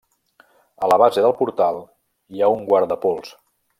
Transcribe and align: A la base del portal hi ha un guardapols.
A 0.87 0.87
la 0.91 0.97
base 1.01 1.25
del 1.25 1.35
portal 1.41 1.77
hi 2.33 2.41
ha 2.47 2.51
un 2.55 2.65
guardapols. 2.73 3.37